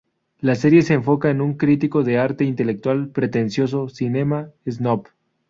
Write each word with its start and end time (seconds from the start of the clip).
La 0.39 0.55
serie 0.55 0.81
se 0.81 0.95
enfoca 0.95 1.29
en 1.29 1.41
un 1.41 1.57
crítico 1.57 2.01
de 2.03 2.17
arte 2.17 2.43
intelectual 2.43 3.09
pretencioso, 3.09 3.87
Cinema 3.87 4.49
Snob. 4.67 5.03